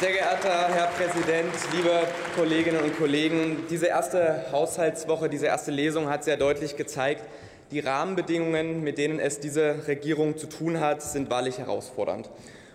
Sehr 0.00 0.10
geehrter 0.10 0.68
Herr 0.74 0.88
Präsident, 0.88 1.54
liebe 1.72 1.90
Kolleginnen 2.34 2.82
und 2.82 2.98
Kollegen! 2.98 3.64
Diese 3.70 3.86
erste 3.86 4.44
Haushaltswoche, 4.50 5.28
diese 5.28 5.46
erste 5.46 5.70
Lesung 5.70 6.08
hat 6.08 6.24
sehr 6.24 6.36
deutlich 6.36 6.76
gezeigt, 6.76 7.22
die 7.70 7.78
Rahmenbedingungen, 7.78 8.82
mit 8.82 8.98
denen 8.98 9.20
es 9.20 9.38
diese 9.38 9.86
Regierung 9.86 10.36
zu 10.36 10.48
tun 10.48 10.80
hat, 10.80 11.00
sind 11.00 11.30
wahrlich 11.30 11.58
herausfordernd. 11.58 12.28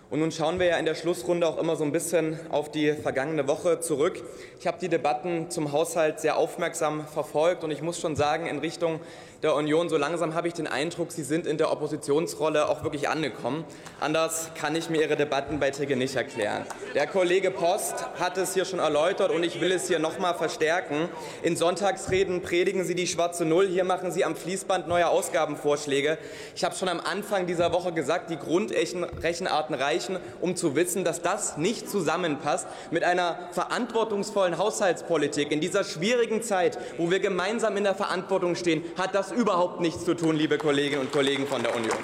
Und 0.08 0.20
nun 0.20 0.32
schauen 0.32 0.58
wir 0.58 0.66
ja 0.66 0.76
in 0.78 0.86
der 0.86 0.94
Schlussrunde 0.94 1.46
auch 1.46 1.58
immer 1.58 1.76
so 1.76 1.84
ein 1.84 1.92
bisschen 1.92 2.40
auf 2.50 2.70
die 2.70 2.94
vergangene 2.94 3.46
Woche 3.46 3.80
zurück. 3.80 4.20
Ich 4.58 4.66
habe 4.66 4.78
die 4.80 4.88
Debatten 4.88 5.50
zum 5.50 5.72
Haushalt 5.72 6.20
sehr 6.20 6.38
aufmerksam 6.38 7.06
verfolgt 7.06 7.62
und 7.64 7.70
ich 7.70 7.82
muss 7.82 8.00
schon 8.00 8.16
sagen, 8.16 8.46
in 8.46 8.58
Richtung 8.58 8.98
der 9.42 9.54
Union, 9.54 9.88
so 9.88 9.96
langsam 9.96 10.34
habe 10.34 10.48
ich 10.48 10.54
den 10.54 10.66
Eindruck, 10.66 11.12
Sie 11.12 11.22
sind 11.22 11.46
in 11.46 11.56
der 11.56 11.72
Oppositionsrolle 11.72 12.68
auch 12.68 12.82
wirklich 12.82 13.08
angekommen. 13.08 13.64
Anders 13.98 14.50
kann 14.54 14.76
ich 14.76 14.90
mir 14.90 15.00
Ihre 15.00 15.16
Debattenbeiträge 15.16 15.96
nicht 15.96 16.14
erklären. 16.14 16.66
Der 16.94 17.06
Kollege 17.06 17.50
Post 17.50 17.94
hat 18.18 18.36
es 18.36 18.52
hier 18.52 18.66
schon 18.66 18.80
erläutert 18.80 19.30
und 19.30 19.42
ich 19.42 19.62
will 19.62 19.72
es 19.72 19.88
hier 19.88 19.98
noch 19.98 20.18
mal 20.18 20.34
verstärken. 20.34 21.08
In 21.42 21.56
Sonntagsreden 21.56 22.42
predigen 22.42 22.84
Sie 22.84 22.94
die 22.94 23.06
schwarze 23.06 23.46
Null, 23.46 23.68
hier 23.68 23.84
machen 23.84 24.12
Sie 24.12 24.26
am 24.26 24.36
Fließband 24.36 24.88
neue 24.88 25.08
Ausgabenvorschläge. 25.08 26.18
Ich 26.54 26.62
habe 26.62 26.74
schon 26.74 26.88
am 26.90 27.00
Anfang 27.00 27.46
dieser 27.46 27.72
Woche 27.72 27.92
gesagt, 27.92 28.28
die 28.28 28.36
Grundrechenarten 28.36 29.74
reichen, 29.74 30.18
um 30.42 30.54
zu 30.54 30.76
wissen, 30.76 31.02
dass 31.02 31.22
das 31.22 31.56
nicht 31.56 31.88
zusammenpasst 31.88 32.66
mit 32.90 33.04
einer 33.04 33.38
verantwortungsvollen 33.52 34.58
Haushaltspolitik. 34.58 35.50
In 35.50 35.60
dieser 35.60 35.84
schwierigen 35.84 36.42
Zeit, 36.42 36.78
wo 36.98 37.10
wir 37.10 37.20
gemeinsam 37.20 37.78
in 37.78 37.84
der 37.84 37.94
Verantwortung 37.94 38.54
stehen, 38.54 38.84
hat 38.98 39.14
das 39.14 39.29
überhaupt 39.30 39.80
nichts 39.80 40.04
zu 40.04 40.14
tun, 40.14 40.36
liebe 40.36 40.58
Kolleginnen 40.58 41.00
und 41.00 41.12
Kollegen 41.12 41.46
von 41.46 41.62
der 41.62 41.74
Union. 41.74 41.98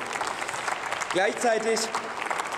Gleichzeitig 1.13 1.81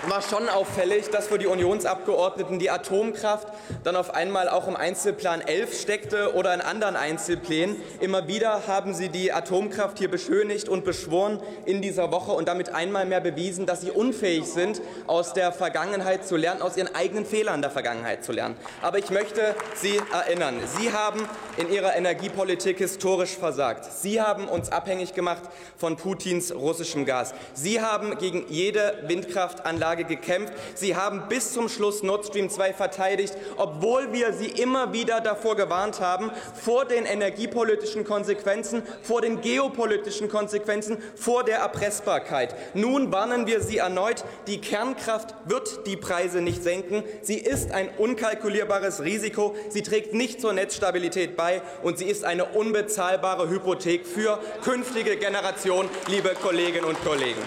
war 0.07 0.21
schon 0.21 0.47
auffällig, 0.47 1.09
dass 1.09 1.27
für 1.27 1.37
die 1.37 1.47
Unionsabgeordneten 1.47 2.59
die 2.59 2.69
Atomkraft 2.69 3.47
dann 3.83 3.95
auf 3.95 4.13
einmal 4.13 4.47
auch 4.47 4.67
im 4.67 4.75
Einzelplan 4.75 5.41
11 5.41 5.81
steckte 5.81 6.35
oder 6.35 6.53
in 6.53 6.61
anderen 6.61 6.95
Einzelplänen. 6.95 7.75
Immer 7.99 8.27
wieder 8.27 8.67
haben 8.67 8.93
sie 8.93 9.09
die 9.09 9.33
Atomkraft 9.33 9.97
hier 9.97 10.09
beschönigt 10.09 10.69
und 10.69 10.85
beschworen 10.85 11.41
in 11.65 11.81
dieser 11.81 12.11
Woche 12.11 12.31
und 12.31 12.47
damit 12.47 12.73
einmal 12.73 13.05
mehr 13.05 13.19
bewiesen, 13.19 13.65
dass 13.65 13.81
sie 13.81 13.91
unfähig 13.91 14.45
sind, 14.45 14.81
aus 15.07 15.33
der 15.33 15.51
Vergangenheit 15.51 16.25
zu 16.25 16.37
lernen, 16.37 16.61
aus 16.61 16.77
ihren 16.77 16.93
eigenen 16.95 17.25
Fehlern 17.25 17.61
der 17.61 17.71
Vergangenheit 17.71 18.23
zu 18.23 18.31
lernen. 18.31 18.55
Aber 18.81 18.99
ich 18.99 19.09
möchte 19.09 19.55
Sie 19.75 19.99
erinnern, 20.13 20.59
Sie 20.77 20.93
haben 20.93 21.27
in 21.57 21.71
Ihrer 21.71 21.95
Energiepolitik 21.95 22.77
historisch 22.77 23.35
versagt. 23.35 23.85
Sie 23.91 24.21
haben 24.21 24.47
uns 24.47 24.71
abhängig 24.71 25.13
gemacht 25.13 25.43
von 25.77 25.97
Putins 25.97 26.53
russischem 26.53 27.05
Gas. 27.05 27.33
Sie 27.53 27.81
haben 27.81 28.17
gegen 28.17 28.45
jede 28.49 29.03
Windkraftanlage 29.07 29.88
Anlage 29.89 30.03
gekämpft. 30.03 30.53
Sie 30.75 30.95
haben 30.95 31.23
bis 31.29 31.53
zum 31.53 31.67
Schluss 31.67 32.03
Nord 32.03 32.27
Stream 32.27 32.49
2 32.49 32.73
verteidigt, 32.73 33.33
obwohl 33.57 34.13
wir 34.13 34.33
Sie 34.33 34.45
immer 34.45 34.93
wieder 34.93 35.19
davor 35.19 35.55
gewarnt 35.55 35.99
haben, 35.99 36.29
vor 36.53 36.85
den 36.85 37.05
energiepolitischen 37.05 38.03
Konsequenzen, 38.03 38.83
vor 39.01 39.21
den 39.21 39.41
geopolitischen 39.41 40.29
Konsequenzen, 40.29 40.97
vor 41.15 41.43
der 41.43 41.57
Erpressbarkeit. 41.57 42.53
Nun 42.75 43.11
warnen 43.11 43.47
wir 43.47 43.61
Sie 43.61 43.77
erneut, 43.77 44.23
die 44.45 44.61
Kernkraft 44.61 45.33
wird 45.45 45.87
die 45.87 45.97
Preise 45.97 46.41
nicht 46.41 46.61
senken. 46.61 47.03
Sie 47.23 47.39
ist 47.39 47.71
ein 47.71 47.89
unkalkulierbares 47.97 49.03
Risiko. 49.03 49.55
Sie 49.69 49.81
trägt 49.81 50.13
nicht 50.13 50.39
zur 50.39 50.53
Netzstabilität 50.53 51.35
bei 51.35 51.63
und 51.81 51.97
sie 51.97 52.05
ist 52.05 52.25
eine 52.25 52.45
unbezahlbare 52.45 53.49
Hypothek 53.49 54.05
für 54.05 54.39
künftige 54.63 55.17
Generationen, 55.17 55.89
liebe 56.07 56.29
Kolleginnen 56.41 56.85
und 56.85 57.03
Kollegen. 57.03 57.41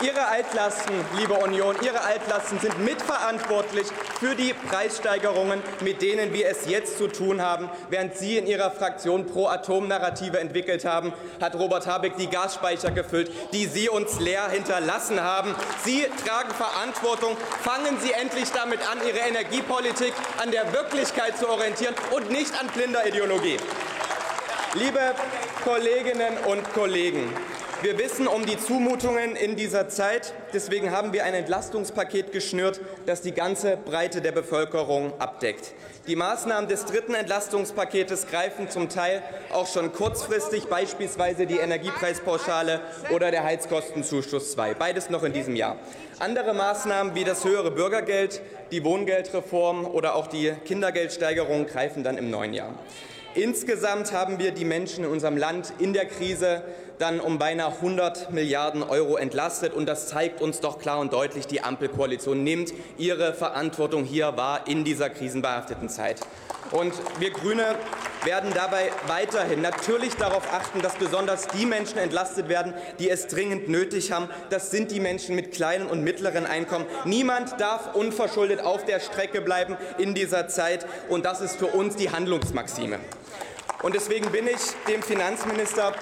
Ihre 0.00 0.28
Altlasten, 0.28 0.94
liebe 1.18 1.34
Union, 1.34 1.74
Ihre 1.82 2.00
Altlasten 2.02 2.60
sind 2.60 2.84
mitverantwortlich 2.84 3.88
für 4.20 4.36
die 4.36 4.54
Preissteigerungen, 4.54 5.60
mit 5.80 6.02
denen 6.02 6.32
wir 6.32 6.48
es 6.48 6.66
jetzt 6.66 6.98
zu 6.98 7.08
tun 7.08 7.42
haben. 7.42 7.68
Während 7.90 8.16
Sie 8.16 8.38
in 8.38 8.46
Ihrer 8.46 8.70
Fraktion 8.70 9.26
Pro-Atom-Narrative 9.26 10.38
entwickelt 10.38 10.84
haben, 10.84 11.12
hat 11.40 11.56
Robert 11.56 11.88
Habeck 11.88 12.16
die 12.16 12.30
Gasspeicher 12.30 12.92
gefüllt, 12.92 13.32
die 13.52 13.66
Sie 13.66 13.88
uns 13.88 14.20
leer 14.20 14.48
hinterlassen 14.48 15.20
haben. 15.20 15.52
Sie 15.84 16.06
tragen 16.24 16.54
Verantwortung. 16.54 17.36
Fangen 17.62 17.98
Sie 18.00 18.12
endlich 18.12 18.52
damit 18.52 18.80
an, 18.88 18.98
Ihre 19.04 19.18
Energiepolitik 19.18 20.12
an 20.40 20.52
der 20.52 20.72
Wirklichkeit 20.72 21.36
zu 21.36 21.48
orientieren 21.48 21.96
und 22.12 22.30
nicht 22.30 22.52
an 22.60 22.68
blinder 22.68 23.04
Ideologie. 23.04 23.56
Liebe 24.74 25.14
Kolleginnen 25.64 26.36
und 26.46 26.72
Kollegen, 26.72 27.34
wir 27.82 27.96
wissen 27.96 28.26
um 28.26 28.44
die 28.44 28.58
Zumutungen 28.58 29.36
in 29.36 29.54
dieser 29.54 29.88
Zeit. 29.88 30.34
Deswegen 30.52 30.90
haben 30.90 31.12
wir 31.12 31.24
ein 31.24 31.34
Entlastungspaket 31.34 32.32
geschnürt, 32.32 32.80
das 33.06 33.22
die 33.22 33.32
ganze 33.32 33.76
Breite 33.76 34.20
der 34.20 34.32
Bevölkerung 34.32 35.12
abdeckt. 35.20 35.74
Die 36.08 36.16
Maßnahmen 36.16 36.68
des 36.68 36.86
dritten 36.86 37.14
Entlastungspaketes 37.14 38.26
greifen 38.26 38.68
zum 38.68 38.88
Teil 38.88 39.22
auch 39.52 39.66
schon 39.66 39.92
kurzfristig, 39.92 40.66
beispielsweise 40.66 41.46
die 41.46 41.58
Energiepreispauschale 41.58 42.80
oder 43.10 43.30
der 43.30 43.44
Heizkostenzuschuss 43.44 44.52
2, 44.52 44.74
beides 44.74 45.10
noch 45.10 45.22
in 45.22 45.32
diesem 45.32 45.54
Jahr. 45.54 45.76
Andere 46.18 46.54
Maßnahmen 46.54 47.14
wie 47.14 47.24
das 47.24 47.44
höhere 47.44 47.70
Bürgergeld, 47.70 48.40
die 48.72 48.82
Wohngeldreform 48.82 49.86
oder 49.86 50.16
auch 50.16 50.26
die 50.26 50.52
Kindergeldsteigerung 50.64 51.66
greifen 51.66 52.02
dann 52.02 52.18
im 52.18 52.30
neuen 52.30 52.54
Jahr. 52.54 52.74
Insgesamt 53.34 54.12
haben 54.12 54.38
wir 54.38 54.52
die 54.52 54.64
Menschen 54.64 55.04
in 55.04 55.10
unserem 55.10 55.36
Land 55.36 55.72
in 55.78 55.92
der 55.92 56.06
Krise 56.06 56.62
dann 56.98 57.20
um 57.20 57.38
beinahe 57.38 57.72
100 57.74 58.32
Milliarden 58.32 58.82
Euro 58.82 59.16
entlastet. 59.16 59.74
Und 59.74 59.86
das 59.86 60.08
zeigt 60.08 60.40
uns 60.40 60.60
doch 60.60 60.78
klar 60.78 60.98
und 60.98 61.12
deutlich, 61.12 61.46
die 61.46 61.62
Ampelkoalition 61.62 62.42
nimmt 62.42 62.72
ihre 62.96 63.34
Verantwortung 63.34 64.04
hier 64.04 64.36
wahr 64.36 64.62
in 64.66 64.82
dieser 64.82 65.10
krisenbehafteten 65.10 65.88
Zeit. 65.88 66.20
Und 66.72 66.92
wir 67.18 67.30
Grüne 67.30 67.76
werden 68.28 68.52
dabei 68.52 68.92
weiterhin 69.06 69.62
natürlich 69.62 70.14
darauf 70.16 70.52
achten, 70.52 70.82
dass 70.82 70.96
besonders 70.96 71.46
die 71.48 71.64
Menschen 71.64 71.96
entlastet 71.96 72.50
werden, 72.50 72.74
die 72.98 73.08
es 73.08 73.26
dringend 73.26 73.70
nötig 73.70 74.12
haben. 74.12 74.28
Das 74.50 74.70
sind 74.70 74.90
die 74.90 75.00
Menschen 75.00 75.34
mit 75.34 75.50
kleinen 75.50 75.86
und 75.86 76.04
mittleren 76.04 76.44
Einkommen. 76.44 76.84
Niemand 77.06 77.58
darf 77.58 77.94
unverschuldet 77.94 78.60
auf 78.60 78.84
der 78.84 79.00
Strecke 79.00 79.40
bleiben 79.40 79.78
in 79.96 80.12
dieser 80.12 80.46
Zeit. 80.46 80.84
Und 81.08 81.24
das 81.24 81.40
ist 81.40 81.56
für 81.56 81.68
uns 81.68 81.96
die 81.96 82.10
Handlungsmaxime. 82.10 82.98
Und 83.82 83.94
deswegen 83.94 84.30
bin 84.30 84.46
ich 84.46 84.60
dem 84.86 85.02
Finanzminister 85.02 85.94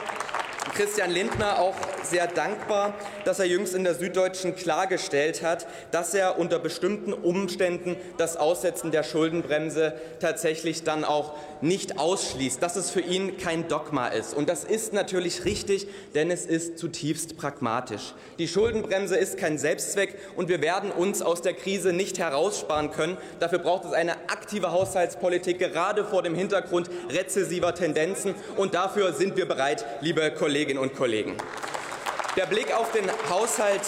Christian 0.74 1.12
Lindner 1.12 1.60
auch 1.60 1.76
sehr 2.10 2.26
dankbar, 2.26 2.94
dass 3.24 3.38
er 3.38 3.46
jüngst 3.46 3.74
in 3.74 3.84
der 3.84 3.94
Süddeutschen 3.94 4.56
klargestellt 4.56 5.42
hat, 5.42 5.66
dass 5.90 6.14
er 6.14 6.38
unter 6.38 6.58
bestimmten 6.58 7.12
Umständen 7.12 7.96
das 8.16 8.36
Aussetzen 8.36 8.90
der 8.90 9.02
Schuldenbremse 9.02 9.94
tatsächlich 10.20 10.84
dann 10.84 11.04
auch 11.04 11.34
nicht 11.60 11.98
ausschließt, 11.98 12.62
dass 12.62 12.76
es 12.76 12.90
für 12.90 13.00
ihn 13.00 13.38
kein 13.38 13.68
Dogma 13.68 14.08
ist. 14.08 14.34
Und 14.34 14.48
das 14.48 14.64
ist 14.64 14.92
natürlich 14.92 15.44
richtig, 15.44 15.86
denn 16.14 16.30
es 16.30 16.44
ist 16.46 16.78
zutiefst 16.78 17.36
pragmatisch. 17.36 18.14
Die 18.38 18.48
Schuldenbremse 18.48 19.16
ist 19.16 19.38
kein 19.38 19.58
Selbstzweck 19.58 20.16
und 20.36 20.48
wir 20.48 20.60
werden 20.60 20.90
uns 20.90 21.22
aus 21.22 21.42
der 21.42 21.54
Krise 21.54 21.92
nicht 21.92 22.18
heraussparen 22.18 22.90
können. 22.90 23.16
Dafür 23.40 23.58
braucht 23.58 23.84
es 23.84 23.92
eine 23.92 24.12
aktive 24.28 24.72
Haushaltspolitik, 24.72 25.58
gerade 25.58 26.04
vor 26.04 26.22
dem 26.22 26.34
Hintergrund 26.34 26.90
rezessiver 27.10 27.74
Tendenzen. 27.74 28.34
Und 28.56 28.74
dafür 28.74 29.12
sind 29.12 29.36
wir 29.36 29.46
bereit, 29.46 29.84
liebe 30.00 30.30
Kolleginnen 30.30 30.78
und 30.78 30.94
Kollegen. 30.94 31.36
Der 32.36 32.46
Blick 32.46 32.72
auf 32.72 32.92
den 32.92 33.10
Haushalt 33.30 33.80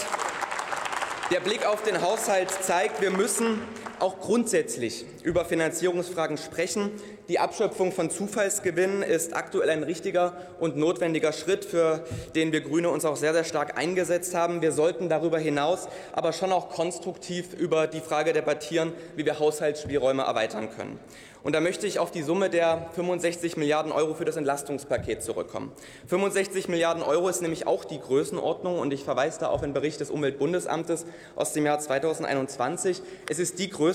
der 1.31 1.41
Blick 1.41 1.67
auf 1.67 1.83
den 1.83 2.01
Haushalt 2.01 2.51
zeigt, 2.51 3.03
wir 3.03 3.11
müssen 3.11 3.61
auch 4.01 4.21
grundsätzlich 4.21 5.05
über 5.23 5.45
Finanzierungsfragen 5.45 6.37
sprechen. 6.37 6.91
Die 7.29 7.39
Abschöpfung 7.39 7.93
von 7.93 8.11
Zufallsgewinnen 8.11 9.03
ist 9.03 9.37
aktuell 9.37 9.71
ein 9.71 9.83
richtiger 9.83 10.37
und 10.61 10.77
notwendiger 10.77 11.33
Schritt, 11.33 11.65
für 11.65 12.05
den 12.35 12.53
wir 12.53 12.61
Grüne 12.61 12.91
uns 12.91 13.05
auch 13.05 13.17
sehr, 13.17 13.33
sehr 13.33 13.45
stark 13.45 13.79
eingesetzt 13.79 14.35
haben. 14.35 14.63
Wir 14.63 14.73
sollten 14.73 15.09
darüber 15.09 15.39
hinaus 15.39 15.89
aber 16.13 16.33
schon 16.33 16.53
auch 16.53 16.71
konstruktiv 16.71 17.55
über 17.55 17.87
die 17.87 18.01
Frage 18.01 18.33
debattieren, 18.33 18.93
wie 19.17 19.25
wir 19.25 19.39
Haushaltsspielräume 19.39 20.23
erweitern 20.23 20.71
können. 20.71 20.99
Und 21.43 21.55
da 21.55 21.61
möchte 21.61 21.87
ich 21.87 21.99
auf 21.99 22.11
die 22.11 22.23
Summe 22.23 22.51
der 22.51 22.91
65 22.95 23.57
Milliarden 23.57 23.93
Euro 23.93 24.15
für 24.15 24.25
das 24.25 24.37
Entlastungspaket 24.37 25.23
zurückkommen. 25.23 25.73
65 26.09 26.69
Milliarden 26.69 27.03
Euro 27.03 27.29
ist 27.29 27.43
nämlich 27.43 27.67
auch 27.67 27.85
die 27.85 28.01
Größenordnung 28.01 28.79
und 28.79 28.93
ich 28.93 29.05
verweise 29.05 29.41
da 29.41 29.47
auf 29.47 29.61
den 29.61 29.73
Bericht 29.73 30.01
des 30.01 30.11
Umweltbundesamtes 30.11 31.07
aus 31.37 31.53
dem 31.53 31.65
Jahr 31.65 31.79
2021. 31.79 33.03
Es 33.29 33.39
ist 33.39 33.59
die 33.59 33.71
Größenordnung, 33.71 33.88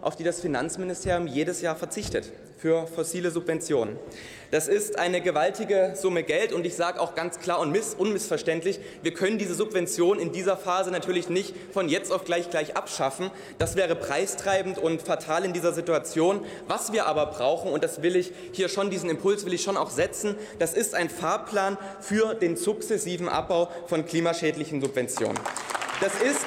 auf 0.00 0.16
die 0.16 0.24
das 0.24 0.40
Finanzministerium 0.40 1.26
jedes 1.26 1.60
Jahr 1.60 1.76
verzichtet 1.76 2.32
für 2.64 2.86
fossile 2.86 3.30
Subventionen. 3.30 3.98
Das 4.50 4.68
ist 4.68 4.98
eine 4.98 5.20
gewaltige 5.20 5.92
Summe 5.96 6.22
Geld 6.22 6.52
und 6.52 6.64
ich 6.64 6.74
sage 6.74 6.98
auch 6.98 7.14
ganz 7.14 7.38
klar 7.38 7.60
und 7.60 7.70
miss 7.70 7.92
unmissverständlich, 7.92 8.80
wir 9.02 9.12
können 9.12 9.36
diese 9.36 9.54
Subvention 9.54 10.18
in 10.18 10.32
dieser 10.32 10.56
Phase 10.56 10.90
natürlich 10.90 11.28
nicht 11.28 11.54
von 11.72 11.90
jetzt 11.90 12.10
auf 12.10 12.24
gleich 12.24 12.48
gleich 12.48 12.74
abschaffen. 12.74 13.30
Das 13.58 13.76
wäre 13.76 13.94
preistreibend 13.94 14.78
und 14.78 15.02
fatal 15.02 15.44
in 15.44 15.52
dieser 15.52 15.74
Situation. 15.74 16.44
Was 16.66 16.92
wir 16.92 17.04
aber 17.04 17.26
brauchen, 17.26 17.70
und 17.70 17.84
das 17.84 18.00
will 18.00 18.16
ich 18.16 18.32
hier 18.52 18.70
schon, 18.70 18.88
diesen 18.88 19.10
Impuls 19.10 19.44
will 19.44 19.52
ich 19.52 19.62
schon 19.62 19.76
auch 19.76 19.90
setzen, 19.90 20.34
das 20.58 20.72
ist 20.72 20.94
ein 20.94 21.10
Fahrplan 21.10 21.76
für 22.00 22.34
den 22.34 22.56
sukzessiven 22.56 23.28
Abbau 23.28 23.68
von 23.86 24.06
klimaschädlichen 24.06 24.80
Subventionen. 24.80 25.38
Das 26.00 26.14
ist 26.22 26.46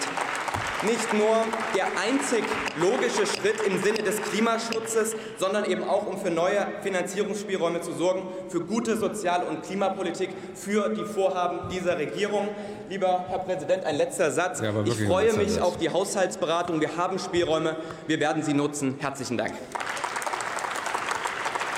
nicht 0.84 1.14
nur 1.14 1.36
der 1.76 1.86
einzig 2.00 2.44
logische 2.80 3.26
Schritt 3.26 3.62
im 3.66 3.82
Sinne 3.82 4.04
des 4.04 4.22
Klimaschutzes, 4.22 5.16
sondern 5.38 5.66
eben 5.66 5.84
auch, 5.84 6.06
um 6.06 6.20
für 6.20 6.30
neue 6.30 6.68
Finanzierungsspielräume 6.84 7.82
zu 7.82 7.94
sorgen, 7.94 8.24
für 8.50 8.62
gute 8.62 8.98
Sozial- 8.98 9.44
und 9.44 9.64
Klimapolitik, 9.64 10.30
für 10.56 10.90
die 10.90 11.06
Vorhaben 11.06 11.70
dieser 11.70 11.98
Regierung. 11.98 12.50
Lieber 12.90 13.26
Herr 13.28 13.40
Präsident, 13.40 13.86
ein 13.86 13.96
letzter 13.96 14.32
Satz. 14.32 14.62
Ja, 14.62 14.72
ich 14.86 15.04
freue 15.06 15.34
mich 15.34 15.54
Satz. 15.54 15.64
auf 15.64 15.78
die 15.78 15.90
Haushaltsberatung. 15.90 16.80
Wir 16.80 16.96
haben 16.96 17.20
Spielräume. 17.20 17.76
Wir 18.06 18.20
werden 18.20 18.44
sie 18.44 18.54
nutzen. 18.54 18.96
Herzlichen 19.00 19.38
Dank. 19.38 19.54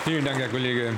Vielen 0.04 0.26
Dank, 0.26 0.40
Herr 0.40 0.50
Kollege. 0.50 0.94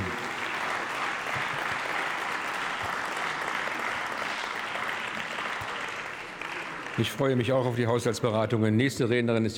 Ich 6.98 7.10
freue 7.10 7.38
mich 7.38 7.54
auch 7.54 7.66
auf 7.66 7.76
die 7.76 7.88
Haushaltsberatungen. 7.88 8.76
Nächste 8.76 9.10
Rednerin 9.10 9.46
ist 9.46 9.50